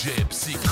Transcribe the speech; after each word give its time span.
Psycho. 0.00 0.69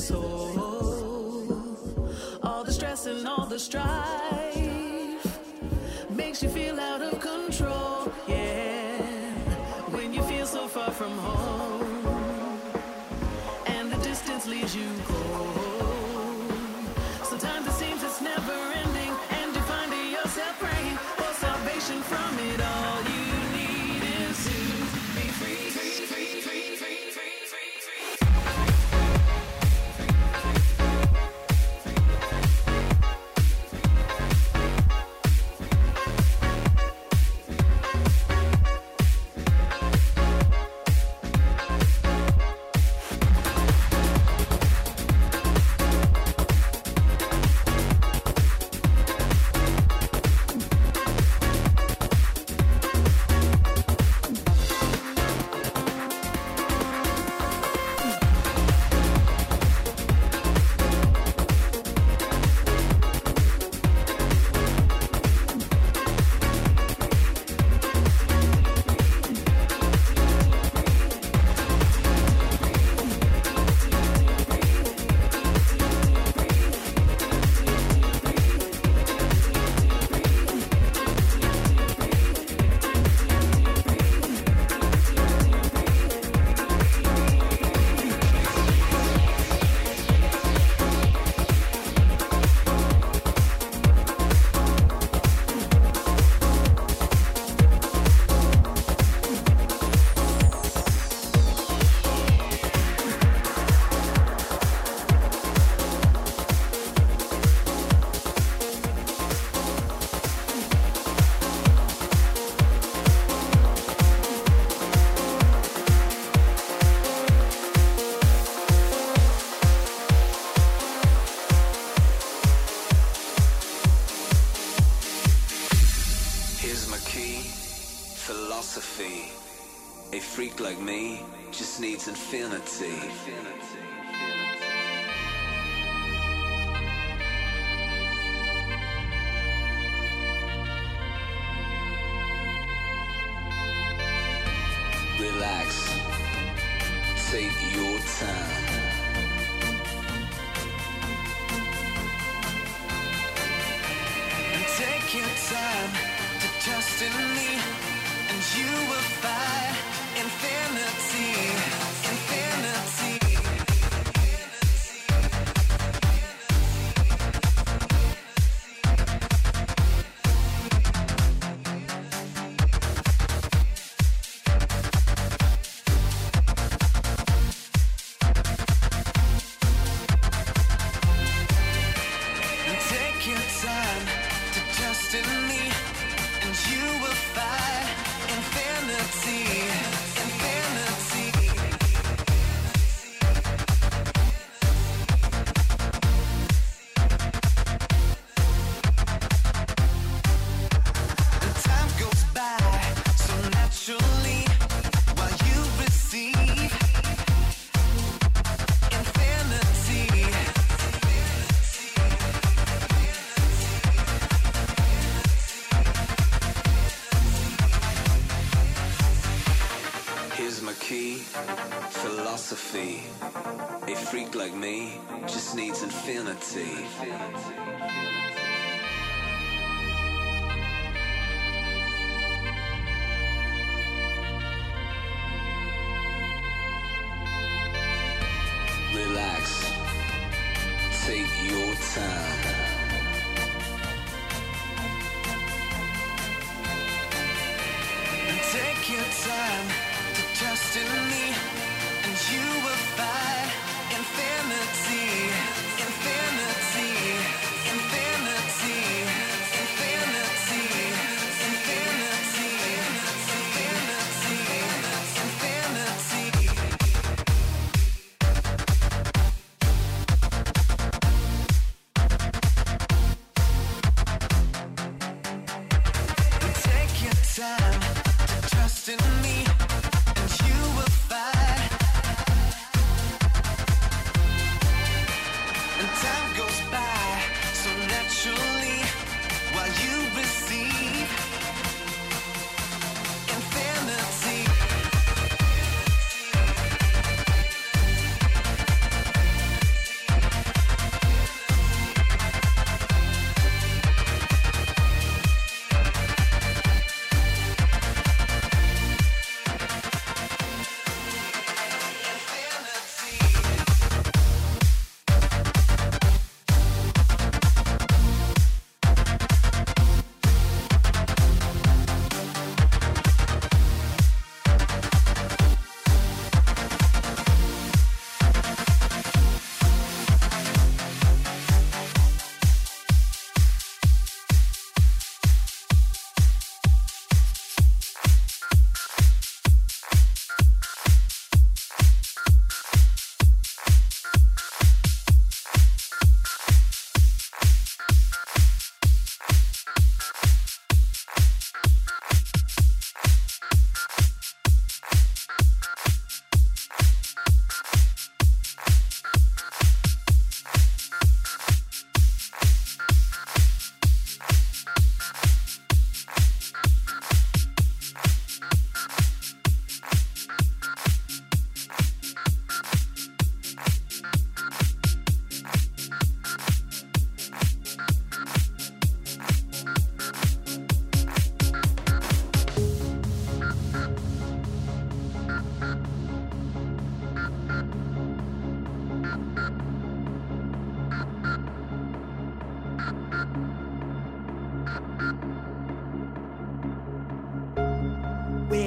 Soul. 0.00 1.52
All 2.42 2.64
the 2.64 2.72
stress 2.72 3.06
and 3.06 3.26
all 3.28 3.46
the 3.46 3.58
strife 3.58 4.19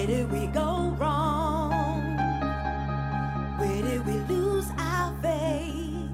Where 0.04 0.18
did 0.18 0.32
we 0.34 0.48
go 0.48 0.94
wrong? 1.00 1.72
Where 3.58 3.82
did 3.82 4.06
we 4.06 4.16
lose 4.36 4.70
our 4.78 5.16
faith? 5.22 6.12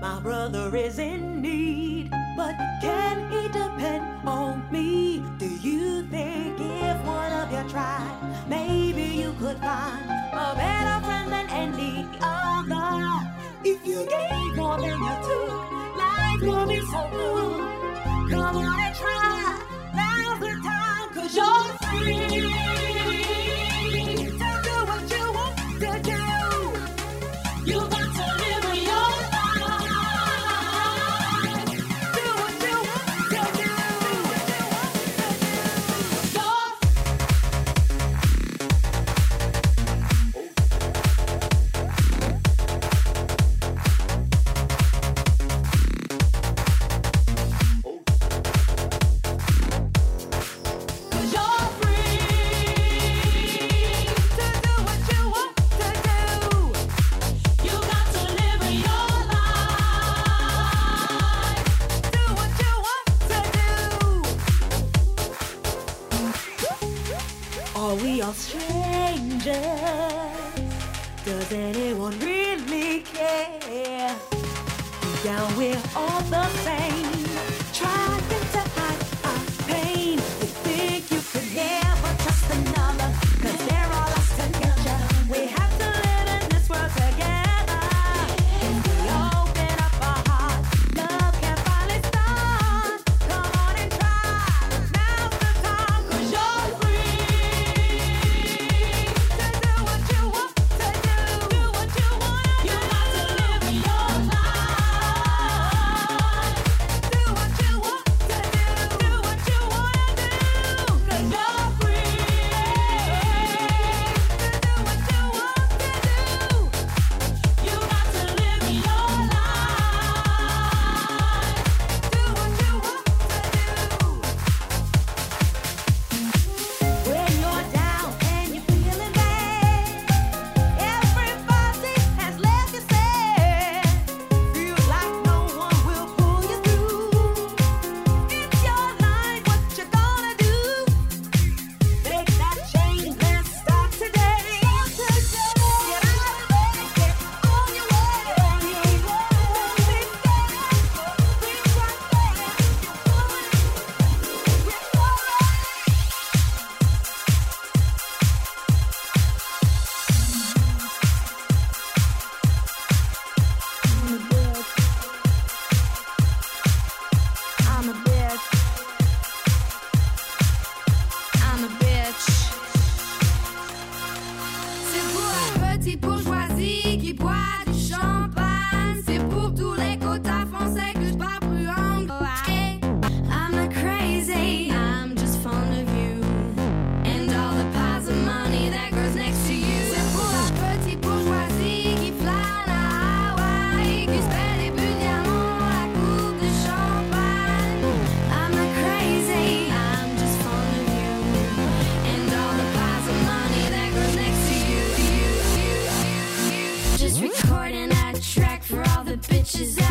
My 0.00 0.20
brother 0.22 0.76
is 0.76 1.00
in 1.00 1.42
need, 1.42 2.10
but 2.36 2.54
can 2.80 3.32
he 3.32 3.48
depend 3.48 4.28
on 4.28 4.62
me? 4.70 5.24
Do 5.38 5.46
you 5.46 6.06
think 6.06 6.54
if 6.60 7.04
one 7.04 7.32
of 7.32 7.50
your 7.50 7.64
tribe, 7.64 8.48
maybe 8.48 9.02
you 9.02 9.34
could 9.40 9.58
find 9.58 10.08
a 10.32 10.54
better 10.54 11.04
friend 11.04 11.32
than 11.32 11.50
any 11.50 12.06
other? 12.22 13.28
If 13.64 13.84
you 13.84 14.06
gave 14.06 14.54
more 14.54 14.78
than 14.78 15.02
you 15.02 15.16
took, 15.26 15.98
life 15.98 16.40
will 16.42 16.66
be 16.68 16.80
so 16.92 17.08
good. 17.10 18.30
Come 18.30 18.56
on 18.56 18.94
try. 18.94 19.33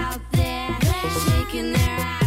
out 0.04 0.20
there 0.32 0.78
shaking 1.26 1.72
their 1.74 2.00
ass. 2.00 2.23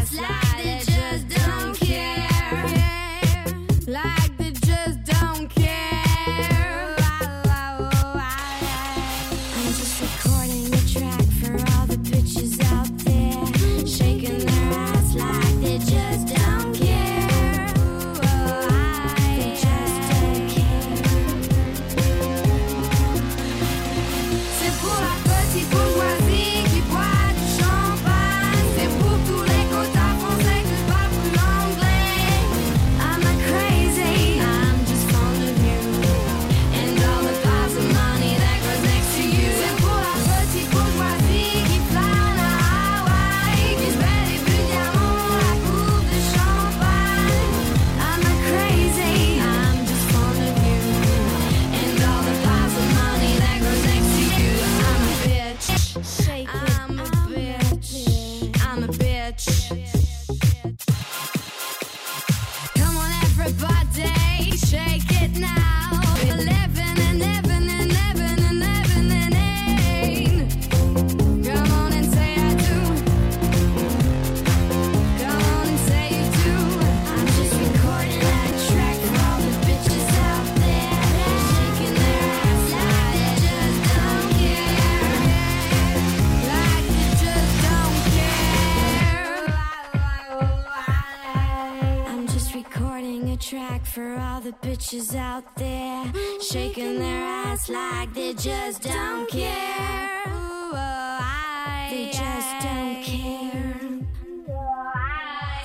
bitches 94.87 95.17
out 95.17 95.43
there 95.57 96.05
shaking 96.41 97.01
their 97.01 97.25
ass 97.25 97.69
like 97.69 98.13
they 98.15 98.33
just 98.35 98.83
don't 98.83 99.29
care. 99.29 100.23
Ooh, 100.29 100.71
oh, 100.73 101.19
I, 101.21 101.89
they 101.91 102.07
just 102.07 102.51
don't 102.63 103.03
care. 103.03 103.81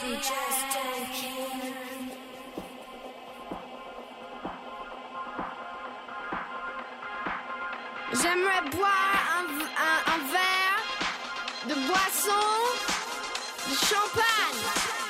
They 0.02 0.16
just 0.16 0.64
don't 0.74 1.08
care. 1.14 1.62
J'aimerais 8.14 8.70
boire 8.72 9.22
un, 9.38 9.46
un, 9.88 10.00
un 10.14 10.22
verre 10.32 10.82
de 11.68 11.76
boisson, 11.88 12.48
de 13.70 13.76
champagne. 13.76 15.01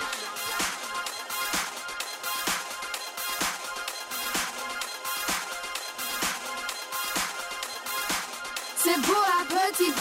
C'est 8.94 9.02
beau 9.08 9.14
à 9.14 9.46
petit 9.46 9.94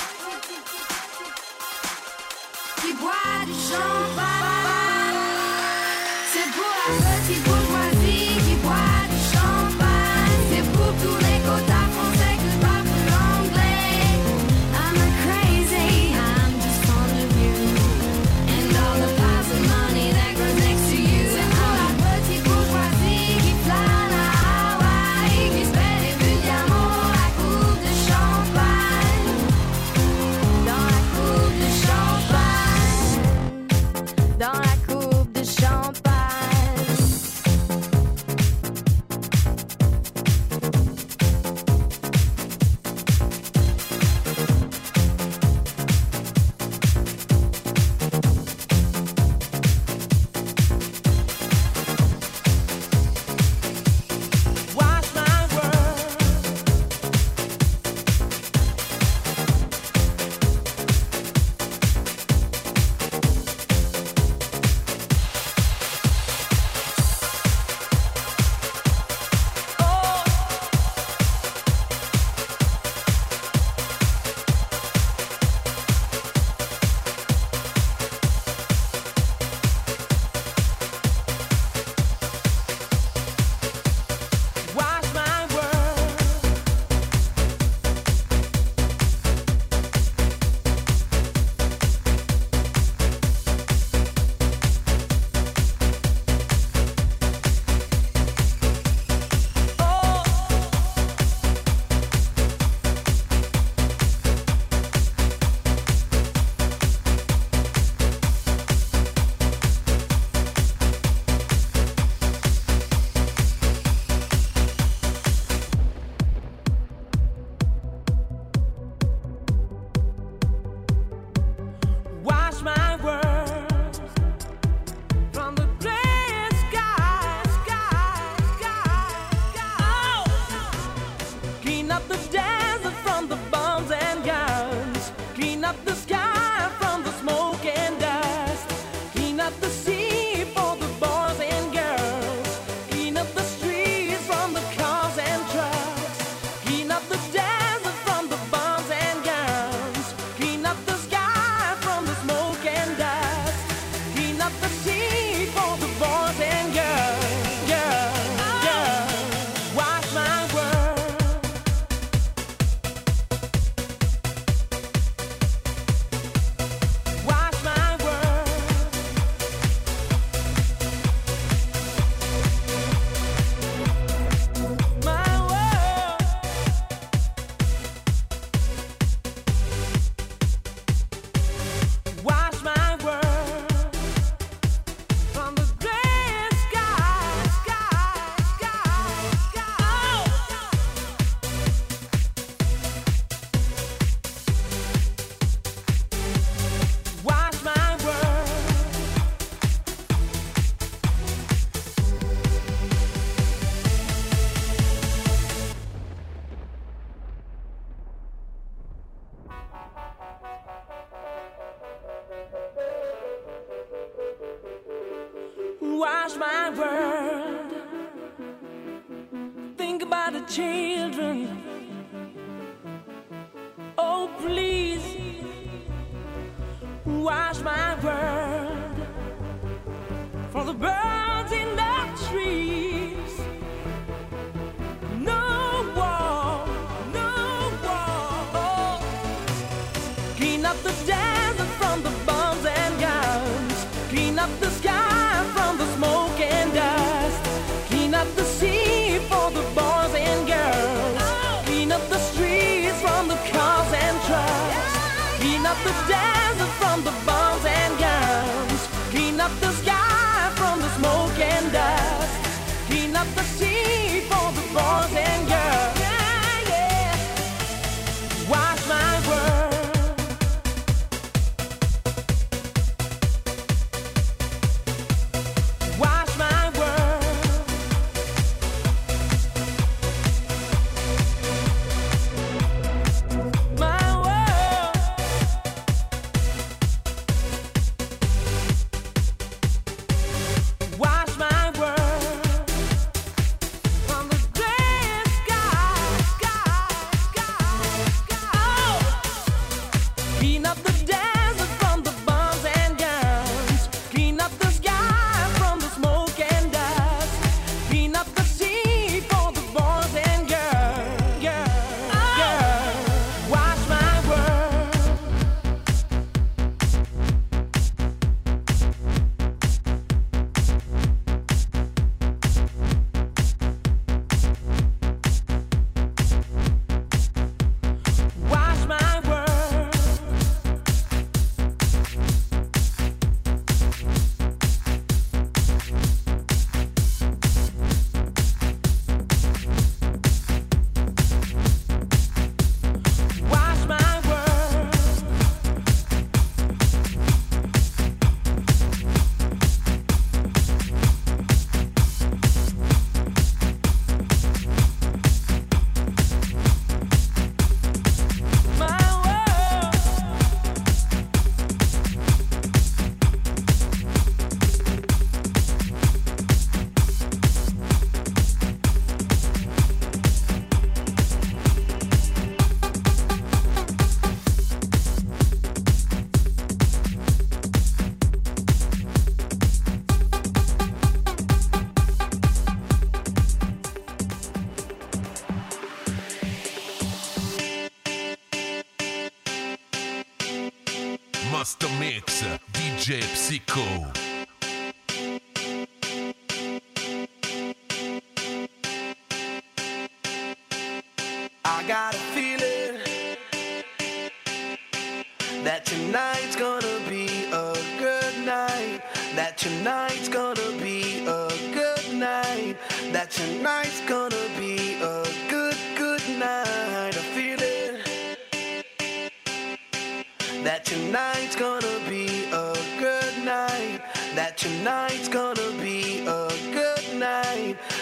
qui 2.81 2.93
boit 2.95 3.45
du 3.47 3.53
champagne. 3.53 4.80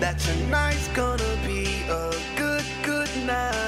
that 0.00 0.18
tonight's 0.18 0.88
gonna 0.88 1.36
be 1.44 1.82
a 1.88 2.12
good, 2.36 2.64
good 2.82 3.08
night. 3.26 3.67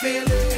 feeling. 0.00 0.49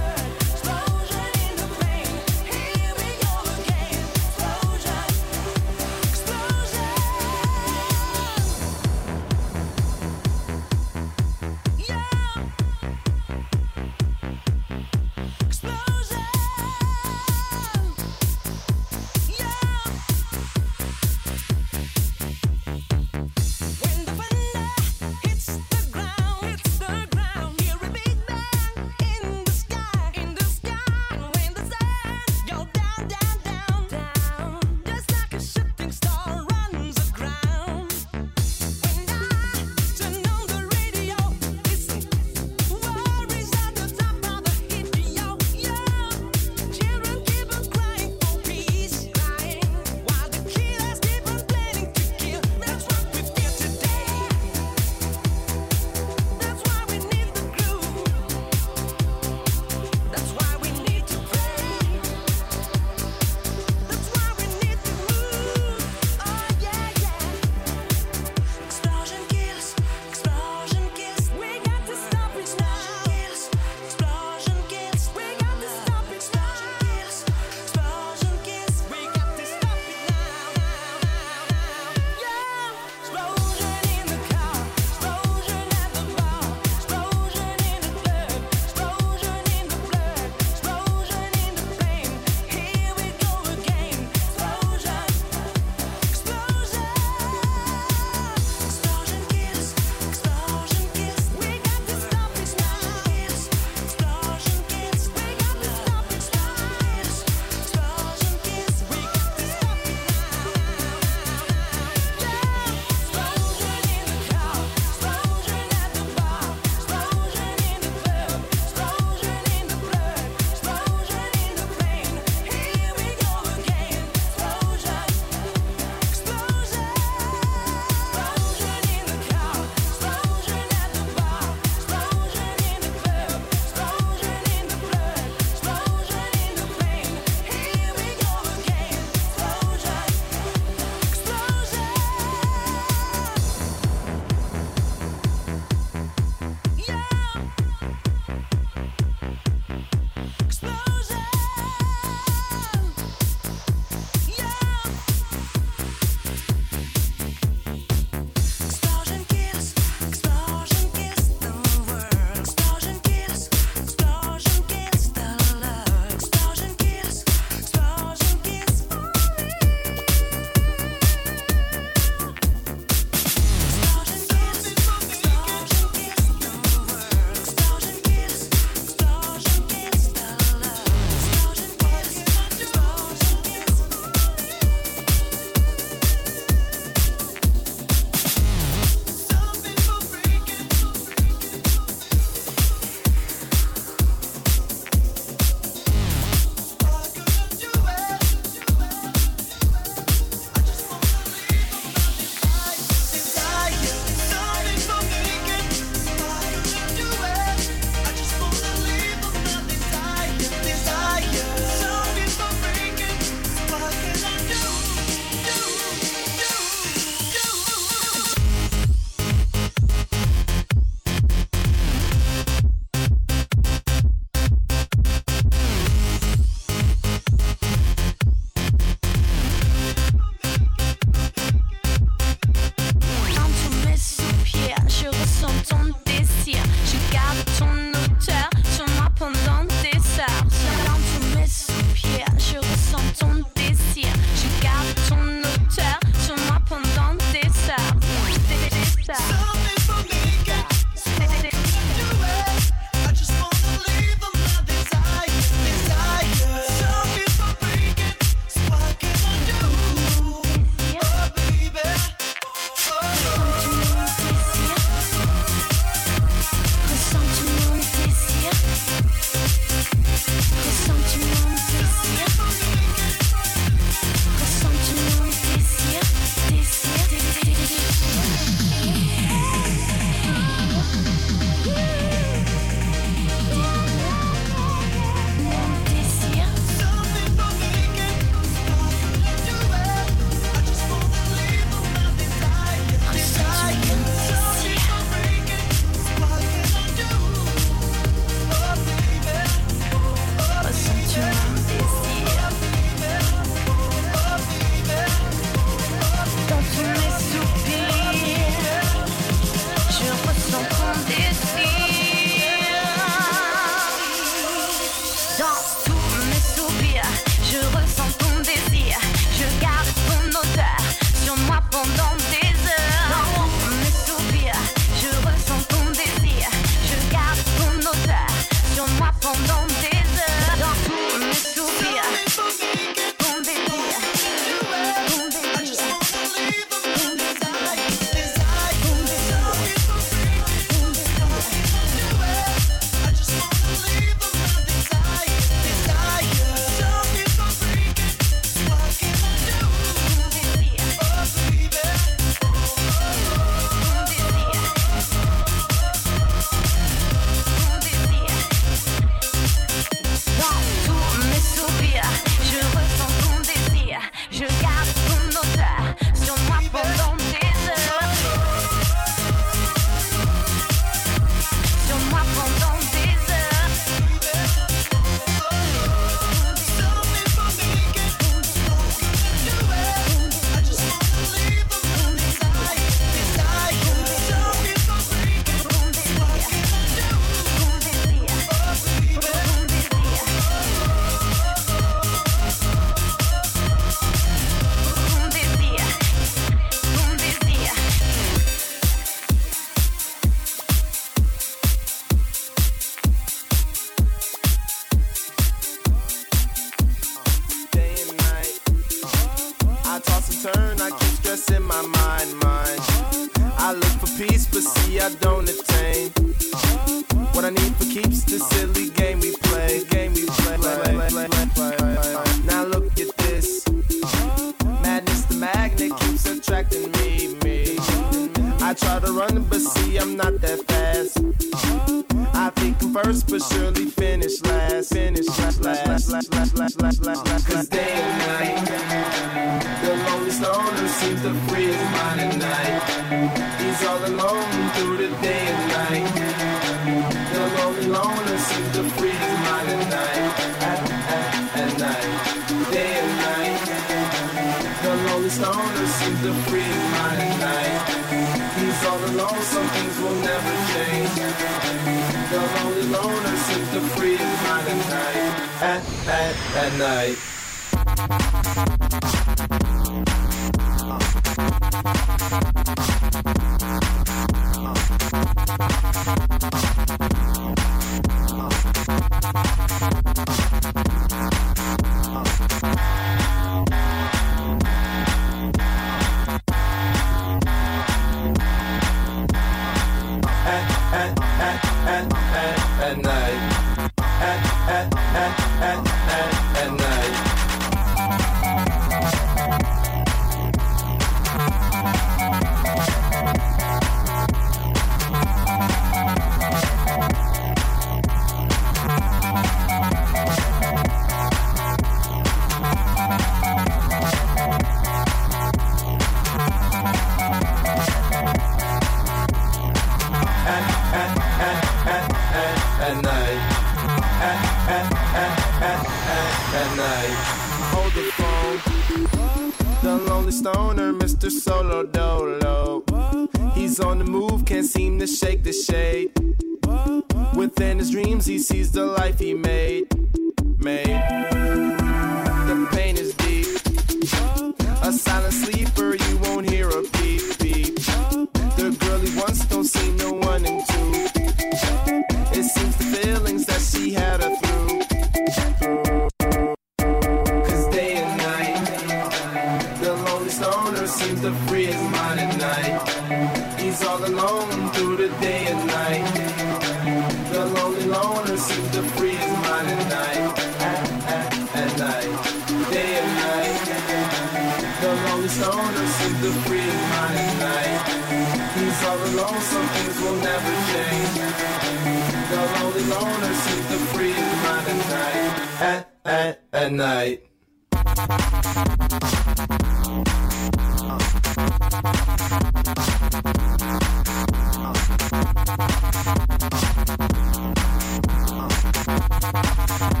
Bye. 599.79 600.00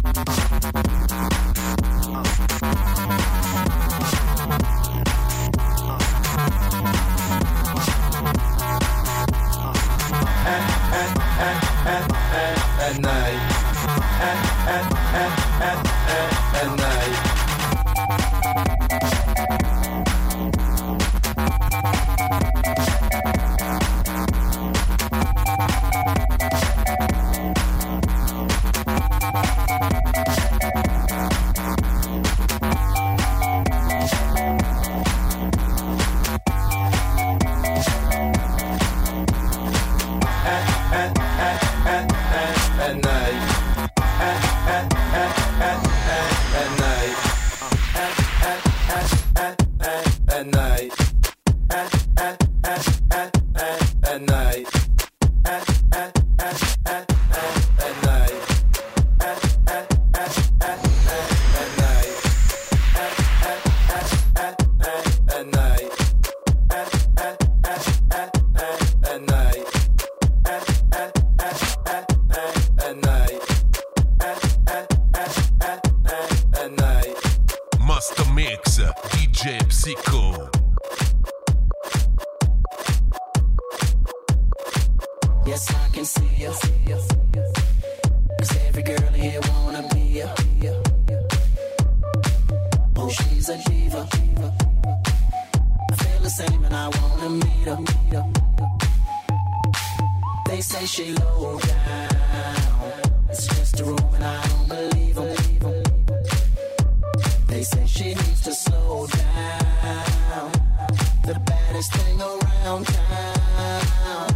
baddest 111.71 111.93
thing 111.93 112.19
around 112.19 112.85
town. 112.85 114.27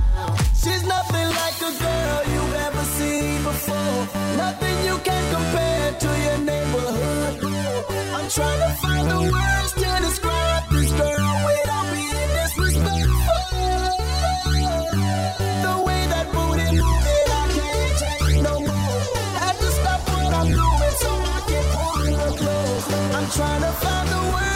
She's 0.56 0.84
nothing 0.84 1.28
like 1.42 1.58
a 1.70 1.72
girl 1.84 2.22
you've 2.34 2.56
ever 2.68 2.84
seen 2.98 3.44
before. 3.44 4.08
Nothing 4.38 4.78
you 4.86 4.98
can 5.04 5.24
compare 5.36 5.92
to 6.04 6.10
your 6.26 6.38
neighborhood. 6.38 7.44
I'm 8.16 8.30
trying 8.30 8.62
to 8.66 8.72
find 8.82 9.12
the 9.12 9.22
words 9.34 9.72
to 9.82 9.90
describe 10.06 10.64
this 10.72 10.92
girl 10.92 11.36
without 11.50 11.86
being 11.92 12.30
disrespectful. 12.40 13.44
The 15.66 15.76
way 15.88 16.02
that 16.14 16.26
booty 16.34 16.70
moves 16.80 17.08
it, 17.18 17.30
I 17.42 17.46
can't 17.58 17.96
take 18.04 18.42
no 18.48 18.56
more. 18.60 19.02
Had 19.44 19.56
to 19.64 19.70
stop 19.80 20.00
what 20.10 20.34
I'm 20.40 20.50
doing 20.62 20.96
so 21.04 21.12
I 21.36 21.40
can 21.50 21.66
pull 21.76 22.10
her 22.20 22.32
close. 22.42 22.88
I'm 23.18 23.28
trying 23.38 23.62
to 23.62 23.72
find 23.84 24.10
the 24.10 24.22
words. 24.34 24.55